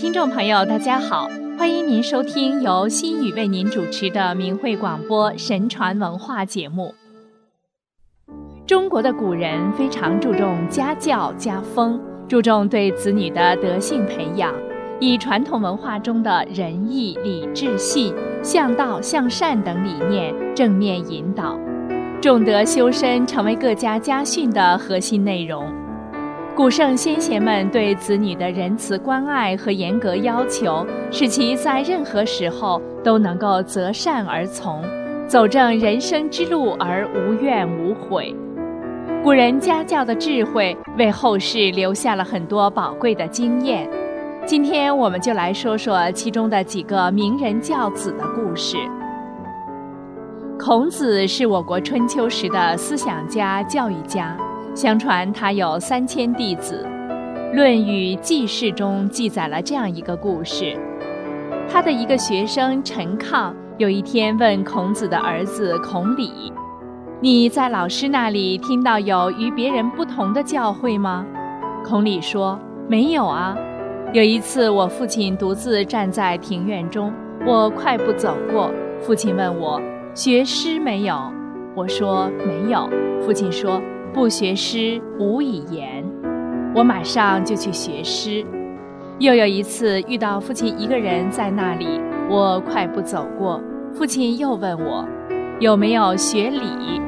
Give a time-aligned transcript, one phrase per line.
[0.00, 6.94] 听众朋友，大家好，欢迎您收听由心语为您主持的明慧广播神传文化节目。
[8.64, 14.54] 中国的古人非常注重家教家风，注重对子女的德性培养，
[15.00, 21.58] 以传统文化中的仁义礼智信、向道向善等理念正面引导，
[22.22, 25.77] 重德修身成为各家家训的核心内容。
[26.58, 34.82] 古圣先贤们对子女的仁慈关爱和严格要求，使其在任何时候都能够择善而从，
[35.28, 38.34] 走正人生之路而无怨无悔。
[39.22, 43.88] 古人家教的智慧，为后世留下了很多宝贵的经验。
[44.44, 48.76] 今天我们就来说说其中的几个名人教子的故事。
[50.58, 54.36] 孔子是我国春秋时的思想家、教育家。
[54.78, 56.86] 相传他有三千弟子，
[57.52, 60.78] 《论语·记事》中记载了这样一个故事：
[61.68, 66.52] 他的一个学生陈亢有一天问孔子的儿子孔鲤
[67.20, 71.26] ：“你在老师那里听到有与别人不同的教诲吗？”
[71.84, 72.56] 孔鲤说
[72.86, 73.56] ：“没有啊。
[74.12, 77.12] 有一次我父亲独自站在庭院中，
[77.44, 79.82] 我快步走过，父亲问我
[80.14, 81.18] 学诗没有？
[81.74, 82.88] 我说没有。
[83.22, 86.04] 父亲说。”不学诗，无以言。
[86.74, 88.44] 我马上就去学诗。
[89.18, 92.00] 又有一次遇到父亲一个人在那里，
[92.30, 93.60] 我快步走过，
[93.92, 95.04] 父亲又问我
[95.60, 97.00] 有没有学礼。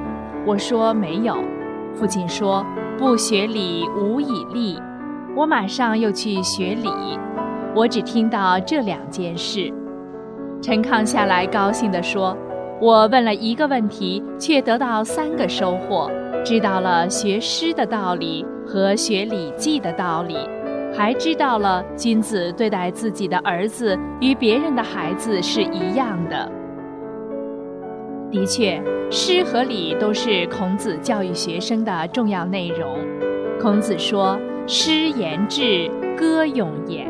[0.46, 1.36] 我说没有。
[1.94, 2.64] 父亲说
[2.98, 4.80] 不学礼，无以立。
[5.36, 6.90] 我马上又去学礼。
[7.74, 9.72] 我只听到这两件事。
[10.60, 12.36] 陈康下来高兴地说
[12.80, 16.10] ：“我问了一个问题，却得到三个收获。”
[16.44, 20.36] 知道了学诗的道理和学礼记的道理，
[20.96, 26.50] 还知道了君子对待自己的儿子与别人的孩子是一样的。
[28.32, 32.96] 的确，诗和礼都是孔子教育学生的重要内容。
[33.60, 37.06] 孔子说：“诗言志，歌咏言。”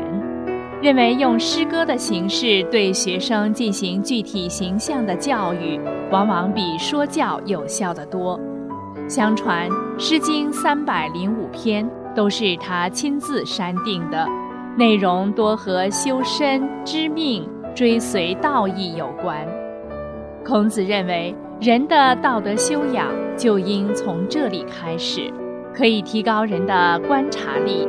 [0.81, 5.79] 认为用诗歌的形式对学生进行具体形象的教育，
[6.11, 8.39] 往往比说教有效的多。
[9.11, 11.85] 相传《诗经》三百零五篇
[12.15, 14.25] 都是他亲自删定的，
[14.77, 17.45] 内容多和修身、知命、
[17.75, 19.45] 追随道义有关。
[20.45, 25.29] 孔子认为，人的道德修养就应从这里开始，
[25.75, 27.85] 可以提高人的观察力，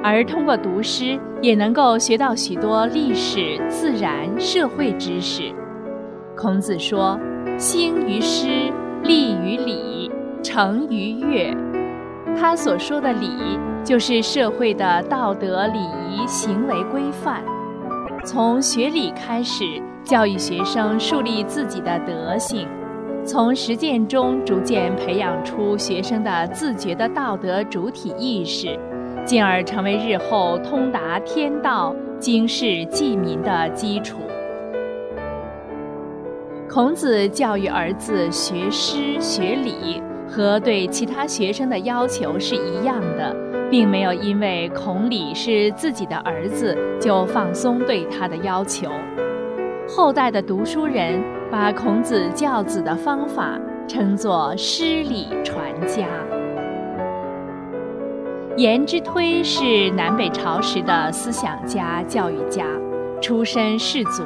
[0.00, 5.52] 而通过读诗也能够学到许多历史、自然、社会知识。
[6.36, 7.18] 孔子说
[7.58, 8.72] ：“兴于诗，
[9.02, 10.08] 立于礼。”
[10.42, 11.54] 成于乐，
[12.36, 13.28] 他所说的礼，
[13.84, 15.78] 就是社会的道德礼
[16.10, 17.42] 仪行为规范。
[18.24, 19.64] 从学礼开始，
[20.02, 22.66] 教育学生树立自己的德性；
[23.24, 28.78] 从实践中逐渐培养出学生的自觉的道德主体意识，
[29.24, 34.18] 进而成为日后通达天道、经世济民的基础。
[36.68, 40.02] 孔子教育儿子学诗学礼。
[40.34, 43.36] 和对其他学生的要求是一样的，
[43.70, 48.88] 并没有因为孔鲤是自己的儿子就放松对他的要求。
[49.86, 56.08] 后代的读书人把孔子教子的方法称作“诗礼传家”。
[58.56, 62.64] 颜之推是南北朝时的思想家、教育家，
[63.20, 64.22] 出身士族，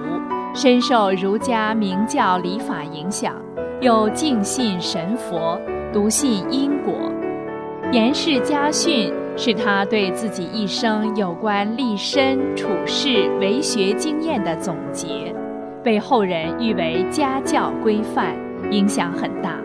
[0.54, 3.34] 深受儒家明教礼法影响，
[3.80, 5.60] 又敬信神佛。
[5.92, 6.94] 笃信因果，
[7.92, 15.34] 颜氏家训是他对自己一生有关立身处世为学经验的总结，
[15.82, 18.36] 被后人誉为家教规范，
[18.70, 19.56] 影响很大。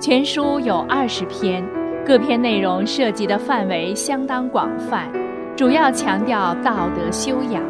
[0.00, 1.64] 全书有二十篇，
[2.06, 5.10] 各篇内容涉及的范围相当广泛，
[5.56, 7.62] 主要强调道德修养，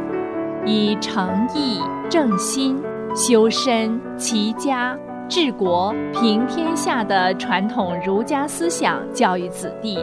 [0.67, 2.77] 以诚意、正心、
[3.15, 4.97] 修身、齐家。
[5.29, 10.03] 治国平天下的传统儒家思想教育子弟，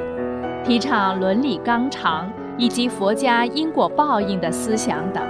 [0.63, 5.23] 提倡伦理纲常以及佛家因果报应的思想等，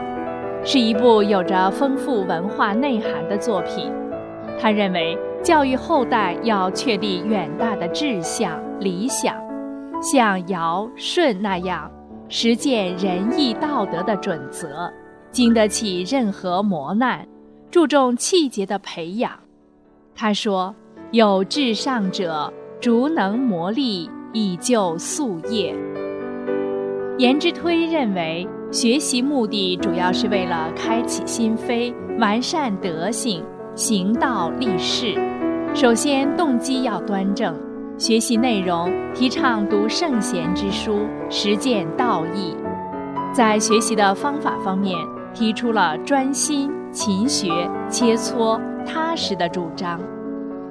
[0.66, 3.90] 是一部有着丰富文化内涵的作品。
[4.60, 9.34] 他认为，教育后代要确立远大的志向理想，
[10.02, 11.90] 像尧舜那样
[12.28, 14.92] 实践仁义道德的准则，
[15.32, 17.26] 经得起任何磨难，
[17.72, 19.32] 注重气节的培养。
[20.16, 20.74] 他说
[21.12, 25.76] ：“有至上者，逐能磨砺，以就夙业。”
[27.20, 33.44] 颜之推认为，学习目的主要是为了开启心扉、完善德性、
[33.76, 35.16] 行道立事。
[35.74, 37.54] 首先，动机要端正。
[37.98, 42.56] 学习内容提倡读圣贤之书，实践道义。
[43.34, 44.98] 在学习的方法方面，
[45.34, 47.50] 提出了专心、勤学、
[47.90, 50.00] 切磋、踏实的主张。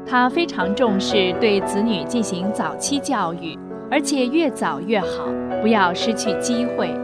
[0.06, 3.58] 他非常重视对子女进行早期教育，
[3.90, 5.28] 而且越早越好，
[5.62, 6.94] 不要失去机会。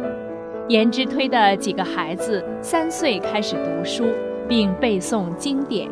[0.68, 4.04] 颜之推的几个孩子三岁开始读书，
[4.46, 5.90] 并背诵经典。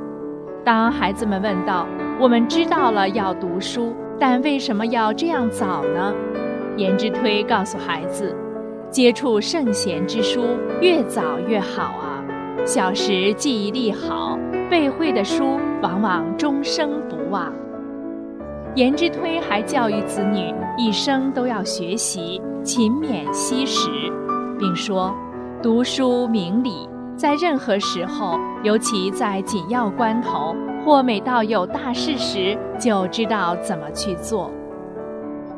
[0.65, 1.87] 当孩子们问道
[2.21, 6.13] ：“我们知道了要读书。”但为什么要这样早呢？
[6.77, 8.35] 颜之推告诉孩子，
[8.91, 10.45] 接触圣贤之书
[10.81, 12.21] 越早越好啊。
[12.67, 14.28] 小时记忆力好，
[14.71, 17.53] 背会的书往往终生不忘。
[18.75, 23.89] 颜之推还教育子女一生都要学习，勤勉惜时，
[24.59, 25.15] 并说：
[25.63, 30.55] 读书明理，在任何时候，尤其在紧要关头。
[30.85, 34.51] 或每到有大事时，就知道怎么去做。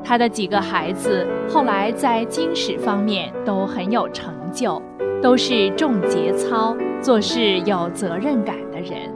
[0.03, 4.83] 他的几个孩子后来在经史方面都很有成就，
[5.23, 9.11] 都是重节操、做事有责任感人。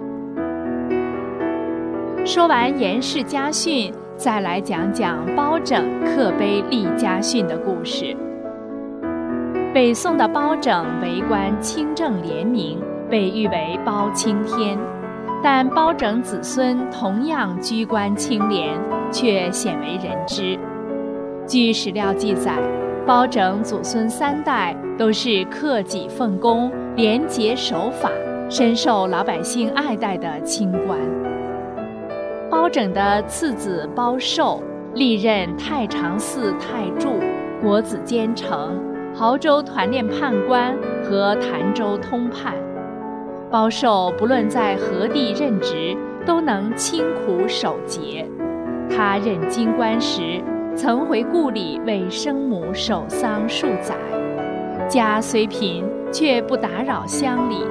[2.25, 8.16] 说完颜氏家训，再来讲讲包拯刻碑立家训的故事。
[9.75, 12.81] 北宋的包拯为官清正廉明，
[13.11, 14.78] 被誉为包青天。
[15.43, 18.78] 但包拯子孙同样居官清廉，
[19.12, 20.58] 却鲜为人知。
[21.46, 22.56] 据史料记载，
[23.05, 28.11] 包拯祖孙三代都是克己奉公、廉洁守法、
[28.49, 30.99] 深受老百姓爱戴的清官。
[32.50, 34.62] 包拯的次子包寿
[34.94, 37.20] 历任太常寺太柱、
[37.61, 38.79] 国子监丞、
[39.14, 42.55] 亳州团练判官和潭州通判。
[43.50, 48.26] 包寿不论在何地任职，都能清苦守节。
[48.88, 50.43] 他任京官时，
[50.76, 53.94] 曾回故里为生母守丧数载。
[54.88, 57.64] 家虽贫，却不打扰乡里。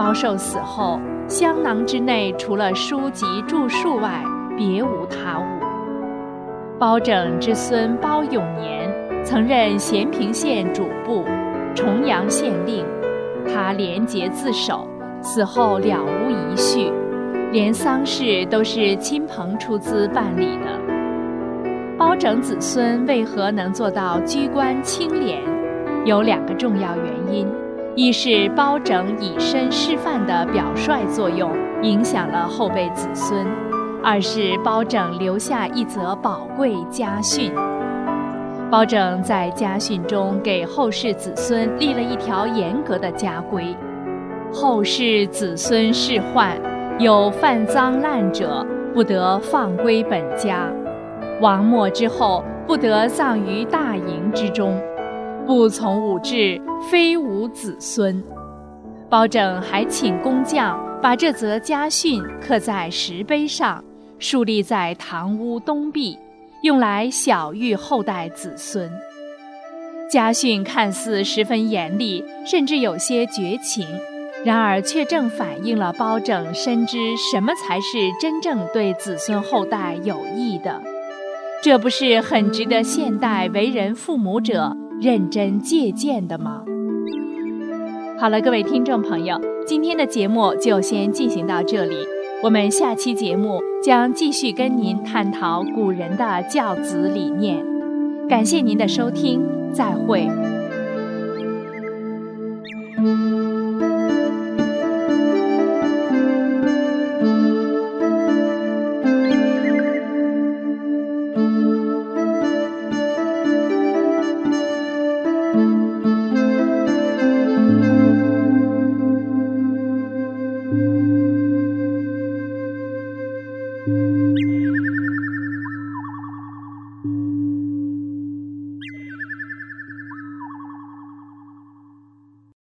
[0.00, 0.98] 包寿死后，
[1.28, 4.24] 香囊之内除了书籍著述外，
[4.56, 5.44] 别无他物。
[6.78, 8.90] 包拯之孙包永年，
[9.22, 11.22] 曾任咸平县主簿、
[11.74, 12.82] 重阳县令。
[13.46, 14.88] 他廉洁自守，
[15.20, 16.90] 死后了无遗绪，
[17.52, 20.80] 连丧事都是亲朋出资办理的。
[21.98, 25.42] 包拯子孙为何能做到居官清廉？
[26.06, 27.46] 有两个重要原因：
[27.96, 31.50] 一是包拯以身示范的表率作用，
[31.82, 33.44] 影响了后辈子孙；
[34.02, 37.52] 二是包拯留下一则宝贵家训。
[38.70, 43.76] 包拯在家训中给后世子孙立了一条严格的家规：
[44.52, 46.56] 后世子孙仕宦，
[47.00, 48.64] 有犯赃滥者，
[48.94, 50.72] 不得放归本家；
[51.40, 54.80] 亡没之后，不得葬于大营之中。
[55.50, 58.22] 不从武志，非吾子孙。
[59.08, 63.82] 包拯还请工匠把这则家训刻在石碑上，
[64.20, 66.16] 竖立在堂屋东壁。
[66.62, 68.88] 用来晓谕后代子孙。
[70.08, 73.84] 家训看似十分严厉，甚至有些绝情，
[74.44, 80.80] 然而却正反映了包拯深知什么才是真正对子孙后代有益的。
[81.60, 86.62] 这不是很值得现代为人父母者认真借鉴的吗？
[88.18, 91.96] 好了，各位听众朋友，今天的节目就先进行到这里。
[92.42, 97.64] 我们下期节目将继续跟您探讨古人的教子理念，
[98.28, 99.40] 感谢您的收听，
[99.72, 100.28] 再会。